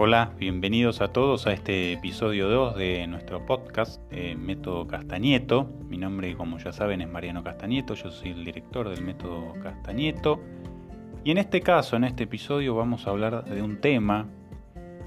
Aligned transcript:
Hola, 0.00 0.30
bienvenidos 0.38 1.00
a 1.00 1.08
todos 1.08 1.48
a 1.48 1.52
este 1.52 1.92
episodio 1.92 2.48
2 2.48 2.76
de 2.76 3.04
nuestro 3.08 3.44
podcast 3.44 4.00
Método 4.12 4.86
Castañeto. 4.86 5.68
Mi 5.88 5.98
nombre, 5.98 6.36
como 6.36 6.56
ya 6.58 6.70
saben, 6.70 7.00
es 7.00 7.08
Mariano 7.08 7.42
Castañeto, 7.42 7.94
yo 7.94 8.08
soy 8.12 8.30
el 8.30 8.44
director 8.44 8.88
del 8.88 9.02
Método 9.02 9.54
Castañeto. 9.60 10.40
Y 11.24 11.32
en 11.32 11.38
este 11.38 11.62
caso, 11.62 11.96
en 11.96 12.04
este 12.04 12.22
episodio, 12.22 12.76
vamos 12.76 13.08
a 13.08 13.10
hablar 13.10 13.44
de 13.44 13.60
un 13.60 13.80
tema 13.80 14.28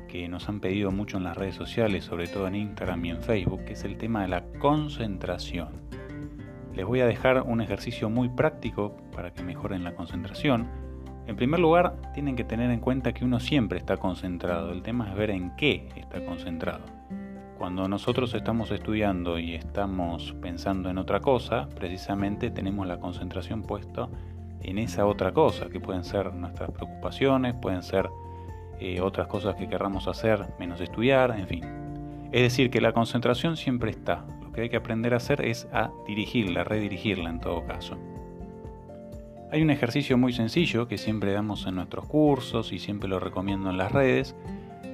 que 0.09 0.27
nos 0.27 0.49
han 0.49 0.59
pedido 0.59 0.91
mucho 0.91 1.15
en 1.15 1.23
las 1.23 1.37
redes 1.37 1.55
sociales, 1.55 2.03
sobre 2.03 2.27
todo 2.27 2.47
en 2.47 2.55
Instagram 2.55 3.05
y 3.05 3.09
en 3.11 3.21
Facebook, 3.23 3.63
que 3.63 3.73
es 3.73 3.85
el 3.85 3.97
tema 3.97 4.23
de 4.23 4.27
la 4.27 4.43
concentración. 4.59 5.69
Les 6.75 6.85
voy 6.85 6.99
a 6.99 7.05
dejar 7.05 7.43
un 7.43 7.61
ejercicio 7.61 8.09
muy 8.09 8.27
práctico 8.27 8.97
para 9.15 9.31
que 9.31 9.41
mejoren 9.41 9.85
la 9.85 9.95
concentración 9.95 10.90
en 11.27 11.35
primer 11.35 11.59
lugar, 11.59 11.95
tienen 12.13 12.35
que 12.35 12.43
tener 12.43 12.71
en 12.71 12.79
cuenta 12.79 13.13
que 13.13 13.23
uno 13.23 13.39
siempre 13.39 13.77
está 13.77 13.97
concentrado. 13.97 14.71
El 14.71 14.81
tema 14.81 15.09
es 15.09 15.15
ver 15.15 15.29
en 15.29 15.55
qué 15.55 15.87
está 15.95 16.23
concentrado. 16.25 16.83
Cuando 17.57 17.87
nosotros 17.87 18.33
estamos 18.33 18.71
estudiando 18.71 19.37
y 19.37 19.53
estamos 19.53 20.33
pensando 20.41 20.89
en 20.89 20.97
otra 20.97 21.19
cosa, 21.19 21.69
precisamente 21.75 22.49
tenemos 22.49 22.87
la 22.87 22.99
concentración 22.99 23.61
puesta 23.61 24.09
en 24.63 24.79
esa 24.79 25.05
otra 25.05 25.31
cosa, 25.31 25.69
que 25.69 25.79
pueden 25.79 26.03
ser 26.03 26.33
nuestras 26.33 26.71
preocupaciones, 26.71 27.53
pueden 27.53 27.83
ser 27.83 28.09
eh, 28.79 28.99
otras 28.99 29.27
cosas 29.27 29.55
que 29.55 29.67
querramos 29.67 30.07
hacer, 30.07 30.47
menos 30.59 30.81
estudiar, 30.81 31.37
en 31.37 31.47
fin. 31.47 31.63
Es 32.31 32.41
decir, 32.41 32.71
que 32.71 32.81
la 32.81 32.93
concentración 32.93 33.57
siempre 33.57 33.91
está. 33.91 34.25
Lo 34.41 34.51
que 34.51 34.61
hay 34.61 34.69
que 34.69 34.77
aprender 34.77 35.13
a 35.13 35.17
hacer 35.17 35.45
es 35.45 35.67
a 35.71 35.91
dirigirla, 36.07 36.63
redirigirla 36.63 37.29
en 37.29 37.39
todo 37.39 37.63
caso. 37.65 37.95
Hay 39.51 39.61
un 39.61 39.69
ejercicio 39.69 40.17
muy 40.17 40.31
sencillo 40.31 40.87
que 40.87 40.97
siempre 40.97 41.33
damos 41.33 41.67
en 41.67 41.75
nuestros 41.75 42.05
cursos 42.05 42.71
y 42.71 42.79
siempre 42.79 43.09
lo 43.09 43.19
recomiendo 43.19 43.69
en 43.69 43.77
las 43.77 43.91
redes, 43.91 44.33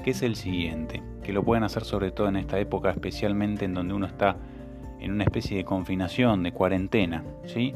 que 0.04 0.09
es 0.09 0.23
el 0.23 0.36
siguiente, 0.36 1.04
que 1.22 1.32
lo 1.32 1.44
pueden 1.44 1.64
hacer 1.64 1.84
sobre 1.84 2.09
todo 2.09 2.28
en 2.28 2.38
esta 2.38 2.58
época, 2.58 2.90
especialmente 2.90 3.66
en 3.66 3.76
donde 3.76 3.94
uno 3.94 4.08
está 4.08 4.36
en 5.00 5.12
una 5.12 5.26
especie 5.26 5.58
de 5.58 5.64
confinación, 5.64 6.42
de 6.42 6.54
cuarentena. 6.54 7.23
¿sí? 7.45 7.76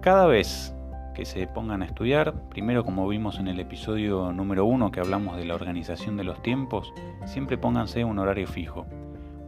Cada 0.00 0.26
vez 0.26 0.72
que 1.16 1.24
se 1.24 1.48
pongan 1.48 1.82
a 1.82 1.86
estudiar, 1.86 2.48
primero 2.48 2.84
como 2.84 3.08
vimos 3.08 3.40
en 3.40 3.48
el 3.48 3.58
episodio 3.58 4.32
número 4.32 4.64
uno 4.64 4.92
que 4.92 5.00
hablamos 5.00 5.36
de 5.36 5.46
la 5.46 5.56
organización 5.56 6.16
de 6.16 6.22
los 6.22 6.40
tiempos, 6.42 6.94
siempre 7.24 7.58
pónganse 7.58 8.04
un 8.04 8.20
horario 8.20 8.46
fijo. 8.46 8.86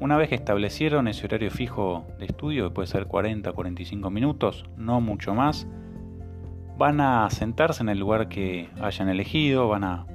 Una 0.01 0.17
vez 0.17 0.31
que 0.31 0.35
establecieron 0.35 1.07
ese 1.07 1.27
horario 1.27 1.53
fijo 1.53 2.05
de 2.19 2.27
estudio, 2.27 2.69
que 2.69 2.75
puede 2.75 2.89
ser 2.89 3.07
40 3.07 3.53
45 3.53 4.11
minutos, 4.11 4.65
no 4.77 5.01
mucho 5.01 5.33
más, 5.33 5.69
van 6.77 7.01
a 7.01 7.29
sentarse 7.31 7.83
en 7.83 7.89
el 7.89 7.99
lugar 7.99 8.29
que 8.29 8.69
hayan 8.81 9.09
elegido, 9.09 9.69
van 9.69 9.85
a 9.85 10.07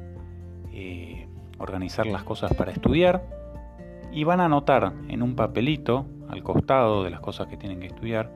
eh, 0.72 1.28
organizar 1.58 2.06
las 2.06 2.24
cosas 2.24 2.54
para 2.54 2.72
estudiar 2.72 3.24
y 4.12 4.24
van 4.24 4.42
a 4.42 4.46
anotar 4.46 4.94
en 5.08 5.22
un 5.22 5.36
papelito 5.36 6.06
al 6.30 6.44
costado 6.44 7.04
de 7.04 7.10
las 7.10 7.20
cosas 7.20 7.48
que 7.48 7.58
tienen 7.58 7.80
que 7.80 7.88
estudiar 7.88 8.32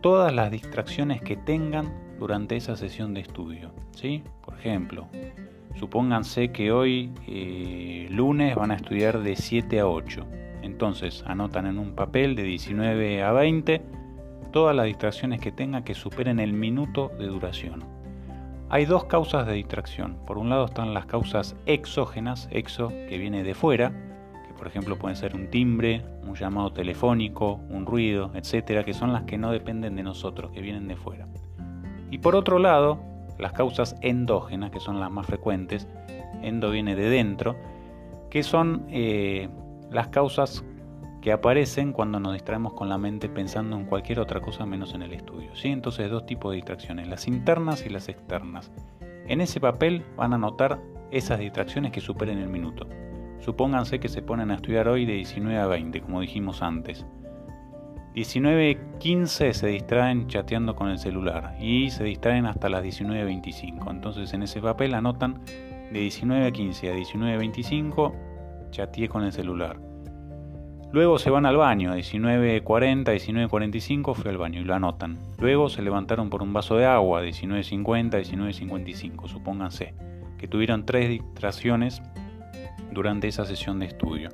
todas 0.00 0.32
las 0.32 0.50
distracciones 0.50 1.22
que 1.22 1.36
tengan 1.36 1.92
durante 2.18 2.56
esa 2.56 2.76
sesión 2.76 3.14
de 3.14 3.20
estudio. 3.20 3.72
¿sí? 3.92 4.22
Por 4.44 4.58
ejemplo, 4.58 5.08
supónganse 5.76 6.52
que 6.52 6.72
hoy 6.72 7.12
eh, 7.26 8.06
lunes 8.10 8.54
van 8.54 8.70
a 8.70 8.74
estudiar 8.74 9.22
de 9.22 9.36
7 9.36 9.80
a 9.80 9.86
8. 9.86 10.26
Entonces 10.62 11.24
anotan 11.26 11.66
en 11.66 11.78
un 11.78 11.94
papel 11.94 12.34
de 12.34 12.44
19 12.44 13.22
a 13.22 13.32
20 13.32 13.82
todas 14.52 14.76
las 14.76 14.86
distracciones 14.86 15.40
que 15.40 15.50
tenga 15.50 15.82
que 15.82 15.94
superen 15.94 16.38
el 16.38 16.52
minuto 16.52 17.10
de 17.18 17.26
duración. 17.26 17.82
Hay 18.68 18.84
dos 18.86 19.04
causas 19.04 19.46
de 19.46 19.54
distracción. 19.54 20.16
Por 20.26 20.38
un 20.38 20.48
lado 20.48 20.66
están 20.66 20.94
las 20.94 21.06
causas 21.06 21.56
exógenas, 21.66 22.48
exo 22.50 22.88
que 22.88 23.18
viene 23.18 23.42
de 23.42 23.54
fuera, 23.54 23.90
que 24.46 24.54
por 24.54 24.66
ejemplo 24.66 24.96
pueden 24.96 25.16
ser 25.16 25.34
un 25.34 25.48
timbre, 25.48 26.04
un 26.26 26.34
llamado 26.34 26.72
telefónico, 26.72 27.60
un 27.68 27.84
ruido, 27.84 28.30
etcétera, 28.34 28.84
que 28.84 28.94
son 28.94 29.12
las 29.12 29.24
que 29.24 29.36
no 29.36 29.50
dependen 29.50 29.96
de 29.96 30.02
nosotros, 30.02 30.52
que 30.52 30.60
vienen 30.60 30.88
de 30.88 30.96
fuera. 30.96 31.26
Y 32.10 32.18
por 32.18 32.36
otro 32.36 32.58
lado, 32.58 33.00
las 33.38 33.52
causas 33.52 33.96
endógenas, 34.00 34.70
que 34.70 34.80
son 34.80 35.00
las 35.00 35.10
más 35.10 35.26
frecuentes, 35.26 35.88
endo 36.42 36.70
viene 36.70 36.94
de 36.94 37.08
dentro, 37.08 37.56
que 38.30 38.42
son 38.42 38.86
eh, 38.88 39.48
las 39.90 40.08
causas 40.08 40.64
que 41.22 41.32
aparecen 41.32 41.92
cuando 41.92 42.18
nos 42.18 42.34
distraemos 42.34 42.74
con 42.74 42.88
la 42.88 42.98
mente 42.98 43.28
pensando 43.28 43.76
en 43.76 43.86
cualquier 43.86 44.18
otra 44.18 44.40
cosa 44.40 44.66
menos 44.66 44.92
en 44.92 45.02
el 45.02 45.12
estudio. 45.12 45.54
¿sí? 45.54 45.68
Entonces 45.68 46.10
dos 46.10 46.26
tipos 46.26 46.50
de 46.50 46.56
distracciones, 46.56 47.06
las 47.06 47.28
internas 47.28 47.86
y 47.86 47.90
las 47.90 48.08
externas. 48.08 48.72
En 49.28 49.40
ese 49.40 49.60
papel 49.60 50.04
van 50.16 50.34
a 50.34 50.38
notar 50.38 50.80
esas 51.12 51.38
distracciones 51.38 51.92
que 51.92 52.00
superen 52.00 52.38
el 52.38 52.48
minuto. 52.48 52.88
Supónganse 53.38 54.00
que 54.00 54.08
se 54.08 54.20
ponen 54.20 54.50
a 54.50 54.56
estudiar 54.56 54.88
hoy 54.88 55.06
de 55.06 55.14
19 55.14 55.58
a 55.58 55.66
20, 55.66 56.00
como 56.00 56.20
dijimos 56.20 56.60
antes. 56.60 57.06
19.15 58.14 59.52
se 59.52 59.66
distraen 59.68 60.26
chateando 60.26 60.74
con 60.74 60.88
el 60.88 60.98
celular 60.98 61.56
y 61.60 61.90
se 61.90 62.04
distraen 62.04 62.46
hasta 62.46 62.68
las 62.68 62.84
19.25. 62.84 63.90
Entonces 63.90 64.34
en 64.34 64.42
ese 64.42 64.60
papel 64.60 64.92
anotan 64.92 65.40
de 65.46 66.00
19 66.00 66.46
a 66.46 66.50
15 66.50 66.90
a 66.90 66.94
19.25 66.94 68.12
chateé 68.70 69.08
con 69.08 69.22
el 69.22 69.32
celular. 69.32 69.91
Luego 70.92 71.18
se 71.18 71.30
van 71.30 71.46
al 71.46 71.56
baño, 71.56 71.90
a 71.90 71.96
19.40, 71.96 73.04
19.45 73.04 74.14
fue 74.14 74.30
al 74.30 74.36
baño 74.36 74.60
y 74.60 74.64
lo 74.64 74.74
anotan. 74.74 75.18
Luego 75.38 75.70
se 75.70 75.80
levantaron 75.80 76.28
por 76.28 76.42
un 76.42 76.52
vaso 76.52 76.76
de 76.76 76.84
agua, 76.84 77.20
a 77.20 77.22
19.50, 77.22 78.10
19.55, 78.10 79.26
supónganse, 79.26 79.94
que 80.36 80.48
tuvieron 80.48 80.84
tres 80.84 81.08
distracciones 81.08 82.02
durante 82.92 83.26
esa 83.26 83.46
sesión 83.46 83.78
de 83.78 83.86
estudio. 83.86 84.28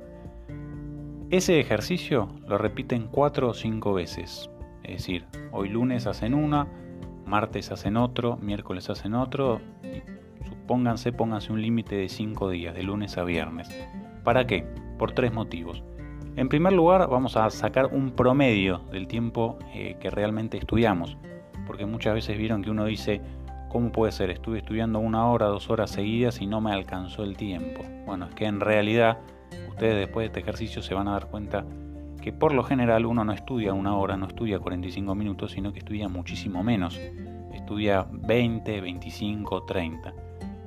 Ese 1.29 1.61
ejercicio 1.61 2.27
lo 2.45 2.57
repiten 2.57 3.07
cuatro 3.07 3.49
o 3.49 3.53
cinco 3.53 3.93
veces. 3.93 4.49
Es 4.83 4.97
decir, 4.97 5.27
hoy 5.53 5.69
lunes 5.69 6.07
hacen 6.07 6.33
una, 6.33 6.67
martes 7.25 7.71
hacen 7.71 7.95
otro, 7.95 8.35
miércoles 8.35 8.89
hacen 8.89 9.13
otro. 9.13 9.61
Supónganse, 10.43 11.13
pónganse 11.13 11.53
un 11.53 11.61
límite 11.61 11.95
de 11.95 12.09
cinco 12.09 12.49
días, 12.49 12.75
de 12.75 12.83
lunes 12.83 13.17
a 13.17 13.23
viernes. 13.23 13.69
¿Para 14.25 14.45
qué? 14.45 14.65
Por 14.97 15.13
tres 15.13 15.31
motivos. 15.31 15.83
En 16.39 16.47
primer 16.47 16.71
lugar, 16.71 17.09
vamos 17.09 17.35
a 17.35 17.49
sacar 17.49 17.87
un 17.87 18.11
promedio 18.11 18.79
del 18.93 19.07
tiempo 19.07 19.59
eh, 19.73 19.97
que 19.99 20.09
realmente 20.09 20.57
estudiamos, 20.57 21.17
porque 21.67 21.85
muchas 21.85 22.13
veces 22.13 22.37
vieron 22.37 22.61
que 22.61 22.71
uno 22.71 22.85
dice, 22.85 23.21
¿cómo 23.67 23.91
puede 23.91 24.13
ser? 24.13 24.29
Estuve 24.29 24.59
estudiando 24.59 24.99
una 24.99 25.27
hora, 25.27 25.47
dos 25.47 25.69
horas 25.69 25.91
seguidas 25.91 26.39
y 26.39 26.47
no 26.47 26.61
me 26.61 26.71
alcanzó 26.71 27.23
el 27.23 27.35
tiempo. 27.35 27.81
Bueno, 28.05 28.27
es 28.27 28.35
que 28.35 28.45
en 28.45 28.61
realidad 28.61 29.17
ustedes 29.67 29.97
después 29.97 30.23
de 30.23 30.27
este 30.27 30.39
ejercicio 30.39 30.81
se 30.81 30.93
van 30.93 31.09
a 31.09 31.11
dar 31.11 31.27
cuenta 31.27 31.65
que 32.21 32.31
por 32.31 32.53
lo 32.53 32.63
general 32.63 33.05
uno 33.05 33.25
no 33.25 33.33
estudia 33.33 33.73
una 33.73 33.97
hora, 33.97 34.15
no 34.15 34.27
estudia 34.27 34.59
45 34.59 35.13
minutos, 35.15 35.51
sino 35.51 35.73
que 35.73 35.79
estudia 35.79 36.07
muchísimo 36.07 36.63
menos. 36.63 36.97
Estudia 37.53 38.07
20, 38.09 38.79
25, 38.79 39.63
30. 39.63 40.13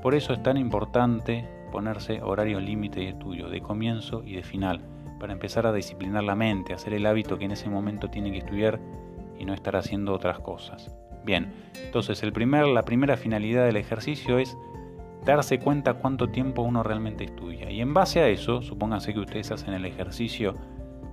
Por 0.03 0.15
eso 0.15 0.35
es 0.35 0.43
tan 0.43 0.59
importante 0.59 1.49
ponerse 1.73 2.21
horarios 2.21 2.63
límite 2.63 3.01
de 3.01 3.09
estudio, 3.09 3.49
de 3.49 3.63
comienzo 3.63 4.23
y 4.23 4.35
de 4.35 4.43
final 4.43 4.92
para 5.23 5.35
empezar 5.35 5.69
a 5.69 5.73
disciplinar 5.73 6.25
la 6.25 6.35
mente, 6.35 6.75
hacer 6.75 6.95
el 6.95 7.07
hábito 7.07 7.39
que 7.39 7.45
en 7.45 7.53
ese 7.53 7.71
momento 7.71 8.11
tiene 8.11 8.33
que 8.33 8.39
estudiar 8.39 8.81
y 9.39 9.45
no 9.45 9.55
estar 9.55 9.77
haciendo 9.77 10.13
otras 10.13 10.41
cosas. 10.41 10.93
Bien, 11.25 11.55
entonces 11.81 12.25
el 12.25 12.33
primer, 12.33 12.67
la 12.67 12.83
primera 12.83 13.17
finalidad 13.17 13.65
del 13.65 13.77
ejercicio 13.77 14.41
es 14.41 14.59
darse 15.25 15.61
cuenta 15.61 15.95
cuánto 15.95 16.31
tiempo 16.31 16.63
uno 16.63 16.83
realmente 16.83 17.23
estudia. 17.23 17.71
Y 17.71 17.81
en 17.81 17.95
base 17.95 18.19
a 18.19 18.27
eso, 18.27 18.63
supónganse 18.63 19.15
que 19.15 19.21
ustedes 19.21 19.53
hacen 19.53 19.75
el 19.75 19.85
ejercicio 19.85 20.57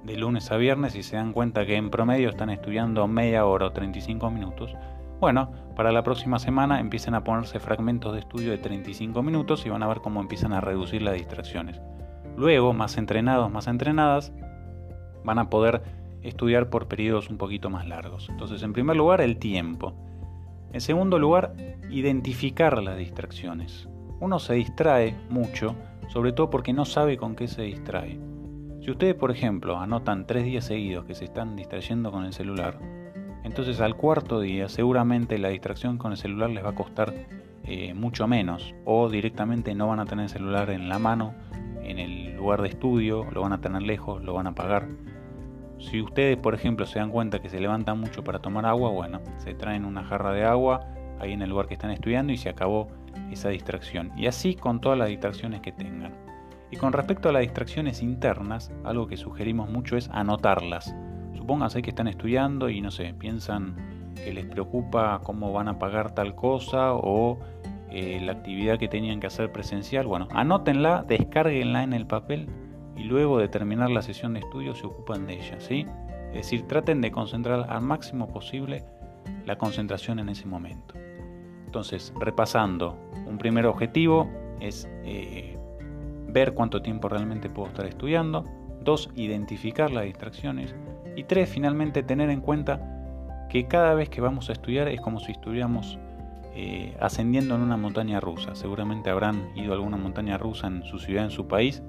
de 0.03 0.17
lunes 0.17 0.49
a 0.49 0.57
viernes 0.57 0.95
y 0.95 1.03
se 1.03 1.15
dan 1.15 1.31
cuenta 1.31 1.67
que 1.67 1.75
en 1.75 1.91
promedio 1.91 2.29
están 2.29 2.49
estudiando 2.49 3.07
media 3.07 3.45
hora 3.45 3.67
o 3.67 3.73
35 3.73 4.31
minutos. 4.31 4.75
Bueno, 5.19 5.51
para 5.75 5.91
la 5.91 6.01
próxima 6.01 6.39
semana 6.39 6.79
empiecen 6.79 7.13
a 7.13 7.23
ponerse 7.23 7.59
fragmentos 7.59 8.13
de 8.13 8.21
estudio 8.21 8.49
de 8.49 8.57
35 8.57 9.21
minutos 9.21 9.67
y 9.67 9.69
van 9.69 9.83
a 9.83 9.87
ver 9.87 9.99
cómo 9.99 10.19
empiezan 10.19 10.53
a 10.53 10.61
reducir 10.61 11.03
las 11.03 11.13
distracciones. 11.13 11.79
Luego, 12.39 12.71
más 12.71 12.97
entrenados, 12.97 13.51
más 13.51 13.67
entrenadas, 13.67 14.31
van 15.25 15.39
a 15.39 15.49
poder 15.49 15.81
estudiar 16.21 16.69
por 16.69 16.87
periodos 16.87 17.29
un 17.29 17.37
poquito 17.37 17.69
más 17.69 17.85
largos. 17.85 18.29
Entonces, 18.29 18.63
en 18.63 18.71
primer 18.71 18.95
lugar, 18.95 19.19
el 19.19 19.35
tiempo. 19.35 19.93
En 20.71 20.79
segundo 20.79 21.19
lugar, 21.19 21.53
identificar 21.89 22.81
las 22.81 22.97
distracciones. 22.97 23.89
Uno 24.21 24.39
se 24.39 24.53
distrae 24.53 25.17
mucho, 25.29 25.75
sobre 26.07 26.31
todo 26.31 26.49
porque 26.49 26.71
no 26.71 26.85
sabe 26.85 27.17
con 27.17 27.35
qué 27.35 27.49
se 27.49 27.63
distrae. 27.63 28.17
Si 28.79 28.89
ustedes, 28.89 29.15
por 29.15 29.31
ejemplo, 29.31 29.77
anotan 29.77 30.25
tres 30.25 30.45
días 30.45 30.63
seguidos 30.63 31.03
que 31.03 31.15
se 31.15 31.25
están 31.25 31.57
distrayendo 31.57 32.09
con 32.09 32.23
el 32.23 32.31
celular, 32.31 32.79
entonces 33.43 33.81
al 33.81 33.97
cuarto 33.97 34.39
día 34.39 34.69
seguramente 34.69 35.37
la 35.39 35.49
distracción 35.49 35.97
con 35.97 36.13
el 36.13 36.17
celular 36.17 36.49
les 36.51 36.63
va 36.63 36.69
a 36.69 36.75
costar 36.75 37.13
eh, 37.65 37.93
mucho 37.93 38.27
menos 38.27 38.73
o 38.85 39.09
directamente 39.09 39.75
no 39.75 39.89
van 39.89 39.99
a 39.99 40.05
tener 40.05 40.23
el 40.23 40.29
celular 40.29 40.69
en 40.69 40.87
la 40.87 40.99
mano 40.99 41.33
en 41.89 41.99
el 41.99 42.18
lugar 42.39 42.61
de 42.61 42.69
estudio, 42.69 43.27
lo 43.31 43.41
van 43.41 43.53
a 43.53 43.61
tener 43.61 43.81
lejos, 43.83 44.23
lo 44.23 44.33
van 44.33 44.47
a 44.47 44.55
pagar. 44.55 44.87
Si 45.77 46.01
ustedes, 46.01 46.37
por 46.37 46.55
ejemplo, 46.55 46.85
se 46.85 46.99
dan 46.99 47.11
cuenta 47.11 47.39
que 47.39 47.49
se 47.49 47.59
levantan 47.59 47.99
mucho 47.99 48.23
para 48.23 48.39
tomar 48.39 48.65
agua, 48.65 48.89
bueno, 48.89 49.21
se 49.37 49.53
traen 49.53 49.85
una 49.85 50.03
jarra 50.03 50.31
de 50.33 50.43
agua 50.43 50.85
ahí 51.19 51.33
en 51.33 51.41
el 51.41 51.49
lugar 51.49 51.67
que 51.67 51.73
están 51.73 51.91
estudiando 51.91 52.33
y 52.33 52.37
se 52.37 52.49
acabó 52.49 52.87
esa 53.31 53.49
distracción. 53.49 54.11
Y 54.17 54.27
así 54.27 54.55
con 54.55 54.81
todas 54.81 54.97
las 54.97 55.09
distracciones 55.09 55.61
que 55.61 55.71
tengan. 55.71 56.13
Y 56.71 56.77
con 56.77 56.93
respecto 56.93 57.29
a 57.29 57.31
las 57.31 57.41
distracciones 57.41 58.01
internas, 58.01 58.71
algo 58.83 59.07
que 59.07 59.17
sugerimos 59.17 59.69
mucho 59.69 59.97
es 59.97 60.09
anotarlas. 60.11 60.95
Supónganse 61.35 61.81
que 61.81 61.89
están 61.89 62.07
estudiando 62.07 62.69
y 62.69 62.81
no 62.81 62.91
sé, 62.91 63.13
piensan 63.17 63.75
que 64.15 64.33
les 64.33 64.45
preocupa 64.45 65.19
cómo 65.23 65.51
van 65.51 65.67
a 65.67 65.79
pagar 65.79 66.11
tal 66.11 66.35
cosa 66.35 66.93
o 66.93 67.39
eh, 67.91 68.19
la 68.21 68.33
actividad 68.33 68.77
que 68.77 68.87
tenían 68.87 69.19
que 69.19 69.27
hacer 69.27 69.51
presencial. 69.51 70.05
Bueno, 70.05 70.27
anótenla, 70.31 71.03
descárguenla 71.07 71.83
en 71.83 71.93
el 71.93 72.05
papel 72.05 72.47
y 72.95 73.03
luego 73.03 73.39
de 73.39 73.47
terminar 73.47 73.89
la 73.89 74.01
sesión 74.01 74.33
de 74.33 74.41
estudio 74.41 74.75
se 74.75 74.85
ocupan 74.85 75.25
de 75.25 75.35
ella, 75.35 75.59
¿sí? 75.59 75.85
Es 76.29 76.35
decir, 76.35 76.67
traten 76.67 77.01
de 77.01 77.11
concentrar 77.11 77.65
al 77.69 77.81
máximo 77.81 78.27
posible 78.27 78.83
la 79.45 79.57
concentración 79.57 80.19
en 80.19 80.29
ese 80.29 80.45
momento. 80.45 80.93
Entonces, 81.65 82.13
repasando, 82.19 82.97
un 83.25 83.37
primer 83.37 83.65
objetivo 83.65 84.29
es 84.59 84.89
eh, 85.03 85.57
ver 86.27 86.53
cuánto 86.53 86.81
tiempo 86.81 87.09
realmente 87.09 87.49
puedo 87.49 87.69
estar 87.69 87.85
estudiando. 87.85 88.45
Dos, 88.81 89.09
identificar 89.15 89.91
las 89.91 90.05
distracciones. 90.05 90.75
Y 91.15 91.23
tres, 91.23 91.49
finalmente 91.49 92.03
tener 92.03 92.29
en 92.29 92.41
cuenta 92.41 93.47
que 93.49 93.67
cada 93.67 93.93
vez 93.93 94.09
que 94.09 94.21
vamos 94.21 94.49
a 94.49 94.53
estudiar 94.53 94.87
es 94.87 95.01
como 95.01 95.19
si 95.19 95.31
estuviéramos 95.31 95.97
eh, 96.53 96.95
ascendiendo 96.99 97.55
en 97.55 97.61
una 97.61 97.77
montaña 97.77 98.19
rusa. 98.19 98.55
Seguramente 98.55 99.09
habrán 99.09 99.51
ido 99.55 99.71
a 99.71 99.75
alguna 99.75 99.97
montaña 99.97 100.37
rusa 100.37 100.67
en 100.67 100.83
su 100.83 100.99
ciudad, 100.99 101.25
en 101.25 101.31
su 101.31 101.47
país, 101.47 101.81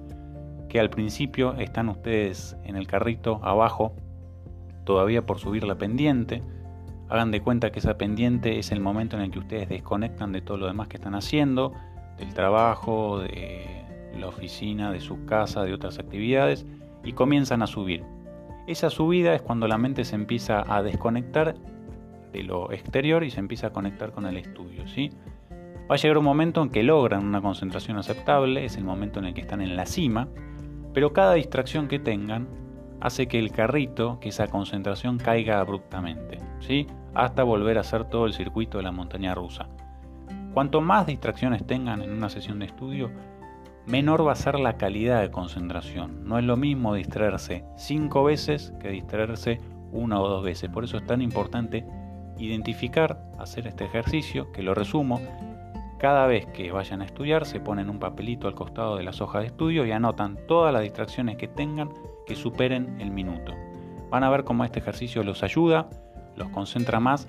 que 0.69 0.81
al 0.81 0.91
principio 0.91 1.55
están 1.55 1.89
ustedes 1.89 2.57
en 2.65 2.77
el 2.77 2.87
carrito 2.87 3.41
abajo, 3.43 3.95
todavía 4.85 5.27
por 5.27 5.39
subir 5.39 5.65
la 5.65 5.77
pendiente 5.77 6.43
Hagan 7.11 7.33
de 7.33 7.43
cuenta 7.43 7.73
que 7.73 7.81
esa 7.81 7.99
pendiente 7.99 8.61
es 8.61 8.71
el 8.71 8.79
momento 8.79 9.17
en 9.17 9.23
el 9.23 9.31
que 9.33 9.41
ustedes 9.41 9.69
desconectan 9.69 10.31
de 10.31 10.43
todo 10.43 10.59
lo 10.59 10.67
demás 10.67 10.87
que 10.87 10.97
están 10.97 11.17
haciendo, 11.17 11.73
del 12.17 12.33
trabajo, 12.35 13.19
de 13.19 13.85
la 14.17 14.29
oficina, 14.29 14.93
de 14.93 15.01
su 15.01 15.25
casa, 15.25 15.65
de 15.65 15.75
otras 15.75 15.99
actividades, 15.99 16.67
y 17.03 17.13
comienzan 17.13 17.63
a 17.63 17.67
subir. 17.67 18.05
Esa 18.69 18.91
subida 18.91 19.35
es 19.35 19.43
cuando 19.43 19.67
la 19.67 19.77
mente 19.77 20.05
se 20.05 20.15
empieza 20.15 20.63
a 20.73 20.85
desconectar 20.85 21.57
de 22.33 22.43
lo 22.43 22.73
exterior 22.73 23.25
y 23.25 23.31
se 23.31 23.41
empieza 23.41 23.69
a 23.69 23.71
conectar 23.71 24.13
con 24.13 24.27
el 24.27 24.37
estudio. 24.37 24.87
¿sí? 24.87 25.11
Va 25.91 25.95
a 25.95 25.99
llegar 25.99 26.19
un 26.19 26.25
momento 26.25 26.63
en 26.63 26.71
que 26.71 26.83
logran 26.83 27.25
una 27.25 27.41
concentración 27.41 27.99
aceptable, 27.99 28.65
es 28.65 28.77
el 28.77 28.85
momento 28.85 29.19
en 29.19 29.27
el 29.27 29.35
que 29.35 29.41
están 29.41 29.61
en 29.61 29.77
la 29.77 29.87
cima, 29.87 30.29
pero 30.95 31.13
cada 31.13 31.35
distracción 31.35 31.89
que 31.89 31.99
tengan 31.99 32.49
hace 33.01 33.27
que 33.29 33.39
el 33.39 33.51
carrito, 33.51 34.19
que 34.21 34.29
esa 34.29 34.47
concentración 34.49 35.19
caiga 35.19 35.61
abruptamente. 35.61 36.39
¿sí? 36.61 36.87
hasta 37.15 37.43
volver 37.43 37.79
a 37.79 37.81
hacer 37.81 38.05
todo 38.05 38.27
el 38.27 38.33
circuito 38.33 38.79
de 38.79 38.85
la 38.85 38.93
montaña 38.93 39.35
rusa. 39.35 39.69
Cuanto 40.55 40.81
más 40.81 41.07
distracciones 41.07 41.67
tengan 41.67 42.03
en 42.03 42.13
una 42.13 42.29
sesión 42.29 42.59
de 42.59 42.67
estudio, 42.67 43.11
menor 43.87 44.27
va 44.27 44.33
a 44.33 44.37
ser 44.37 44.59
la 44.59 44.77
calidad 44.77 45.21
de 45.21 45.31
concentración. 45.31 46.25
No 46.25 46.39
es 46.39 46.45
lo 46.45 46.57
mismo 46.57 46.95
distraerse 46.95 47.65
cinco 47.77 48.25
veces 48.25 48.73
que 48.81 48.91
distraerse 48.91 49.61
una 49.93 50.21
o 50.21 50.29
dos 50.29 50.45
veces. 50.45 50.71
Por 50.71 50.85
eso 50.85 50.97
es 50.97 51.07
tan 51.07 51.23
importante 51.23 51.85
identificar, 52.41 53.23
hacer 53.39 53.67
este 53.67 53.85
ejercicio, 53.85 54.51
que 54.53 54.63
lo 54.63 54.75
resumo. 54.75 55.21
Cada 55.99 56.27
vez 56.27 56.47
que 56.47 56.73
vayan 56.73 57.03
a 57.03 57.05
estudiar 57.05 57.45
se 57.45 57.61
ponen 57.61 57.91
un 57.91 57.99
papelito 57.99 58.49
al 58.49 58.55
costado 58.55 58.97
de 58.97 59.05
las 59.05 59.21
hojas 59.21 59.43
de 59.43 59.49
estudio 59.49 59.85
y 59.85 59.93
anotan 59.93 60.39
todas 60.49 60.73
las 60.73 60.83
distracciones 60.83 61.37
que 61.37 61.49
tengan 61.49 61.91
que 62.27 62.35
superen 62.35 62.99
el 63.01 63.11
minuto. 63.11 63.53
Van 64.11 64.25
a 64.25 64.31
ver 64.31 64.45
cómo 64.45 64.65
este 64.65 64.79
ejercicio 64.79 65.23
los 65.23 65.43
ayuda 65.43 65.89
los 66.41 66.51
concentra 66.51 66.99
más 67.01 67.29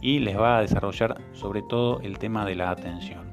y 0.00 0.20
les 0.20 0.38
va 0.38 0.58
a 0.58 0.60
desarrollar 0.60 1.20
sobre 1.32 1.62
todo 1.62 1.98
el 2.00 2.18
tema 2.18 2.44
de 2.44 2.54
la 2.54 2.70
atención. 2.70 3.32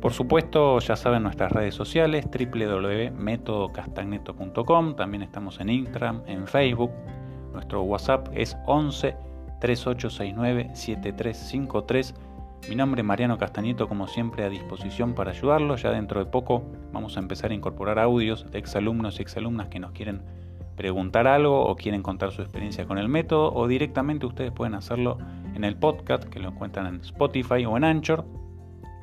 Por 0.00 0.12
supuesto, 0.12 0.78
ya 0.78 0.96
saben 0.96 1.22
nuestras 1.24 1.50
redes 1.52 1.74
sociales, 1.74 2.26
www.metodocastagneto.com, 2.26 4.94
también 4.94 5.22
estamos 5.22 5.58
en 5.60 5.68
Instagram, 5.70 6.22
en 6.26 6.46
Facebook, 6.46 6.92
nuestro 7.52 7.82
WhatsApp 7.82 8.28
es 8.32 8.56
11 8.66 9.16
3869 9.60 10.70
7353. 10.74 12.14
Mi 12.68 12.74
nombre 12.74 13.02
es 13.02 13.06
Mariano 13.06 13.38
Castañeto, 13.38 13.88
como 13.88 14.08
siempre 14.08 14.44
a 14.44 14.48
disposición 14.48 15.14
para 15.14 15.30
ayudarlos. 15.30 15.82
Ya 15.82 15.90
dentro 15.90 16.22
de 16.22 16.30
poco 16.30 16.64
vamos 16.92 17.16
a 17.16 17.20
empezar 17.20 17.50
a 17.50 17.54
incorporar 17.54 17.98
audios 17.98 18.50
de 18.50 18.58
exalumnos 18.58 19.18
y 19.18 19.22
exalumnas 19.22 19.68
que 19.68 19.80
nos 19.80 19.92
quieren 19.92 20.22
preguntar 20.76 21.26
algo 21.26 21.66
o 21.66 21.74
quieren 21.74 22.02
contar 22.02 22.30
su 22.30 22.40
experiencia 22.40 22.86
con 22.86 22.98
el 22.98 23.08
método 23.08 23.52
o 23.52 23.66
directamente 23.66 24.26
ustedes 24.26 24.52
pueden 24.52 24.74
hacerlo 24.74 25.18
en 25.54 25.64
el 25.64 25.76
podcast 25.76 26.22
que 26.24 26.38
lo 26.38 26.50
encuentran 26.50 26.86
en 26.86 27.00
Spotify 27.00 27.64
o 27.66 27.76
en 27.76 27.82
Anchor 27.82 28.24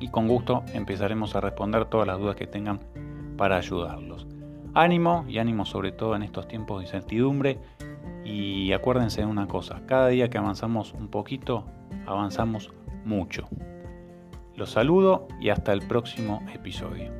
y 0.00 0.08
con 0.08 0.26
gusto 0.26 0.64
empezaremos 0.72 1.36
a 1.36 1.42
responder 1.42 1.84
todas 1.84 2.06
las 2.06 2.18
dudas 2.18 2.36
que 2.36 2.46
tengan 2.46 2.80
para 3.36 3.58
ayudarlos. 3.58 4.26
Ánimo 4.72 5.26
y 5.28 5.38
ánimo 5.38 5.66
sobre 5.66 5.92
todo 5.92 6.16
en 6.16 6.22
estos 6.22 6.48
tiempos 6.48 6.78
de 6.78 6.86
incertidumbre 6.86 7.58
y 8.26 8.72
acuérdense 8.72 9.20
de 9.20 9.26
una 9.26 9.46
cosa, 9.46 9.82
cada 9.86 10.08
día 10.08 10.28
que 10.28 10.38
avanzamos 10.38 10.92
un 10.94 11.08
poquito, 11.08 11.64
avanzamos 12.06 12.72
mucho. 13.04 13.48
Los 14.56 14.70
saludo 14.70 15.28
y 15.40 15.50
hasta 15.50 15.72
el 15.72 15.86
próximo 15.86 16.42
episodio. 16.52 17.12